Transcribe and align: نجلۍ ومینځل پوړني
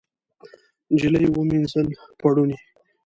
نجلۍ 0.91 1.25
ومینځل 1.29 1.87
پوړني 2.19 2.57